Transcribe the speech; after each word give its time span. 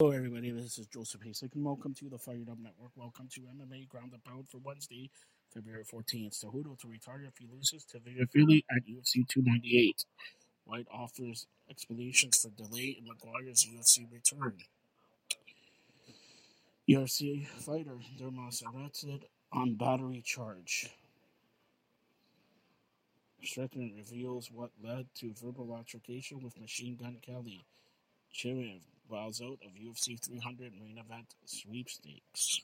Hello, 0.00 0.12
everybody. 0.12 0.52
This 0.52 0.78
is 0.78 0.86
Joseph 0.86 1.22
Hasek, 1.22 1.56
and 1.56 1.64
welcome 1.64 1.92
to 1.94 2.08
the 2.08 2.18
Fired 2.18 2.48
Up 2.48 2.58
Network. 2.62 2.92
Welcome 2.94 3.26
to 3.32 3.40
MMA 3.40 3.88
Ground 3.88 4.12
and 4.12 4.22
Pound 4.22 4.48
for 4.48 4.58
Wednesday, 4.58 5.10
February 5.52 5.82
14th. 5.82 6.38
Cejudo 6.38 6.78
to 6.78 6.86
retire 6.86 7.24
if 7.26 7.36
he 7.36 7.48
loses 7.52 7.84
to 7.86 7.98
Dvalishvili 7.98 8.62
at 8.70 8.86
UFC 8.86 9.26
298. 9.26 10.04
White 10.66 10.86
offers 10.88 11.48
explanations 11.68 12.38
for 12.38 12.50
delay 12.50 12.96
in 12.96 13.06
McGregor's 13.06 13.66
UFC 13.66 14.06
return. 14.12 14.58
UFC 16.88 17.48
fighter 17.48 17.96
Dermos 18.20 18.62
arrested 18.72 19.24
on 19.52 19.74
battery 19.74 20.22
charge. 20.24 20.90
Strickland 23.42 23.94
reveals 23.96 24.48
what 24.52 24.70
led 24.80 25.08
to 25.16 25.34
verbal 25.42 25.72
altercation 25.72 26.40
with 26.40 26.60
Machine 26.60 26.94
Gun 26.94 27.16
Kelly. 27.20 27.64
Chimaev 28.32 28.82
out 29.40 29.58
of 29.64 29.72
UFC 29.74 30.16
300 30.22 30.72
main 30.72 30.98
event 30.98 31.34
sweepstakes. 31.44 32.60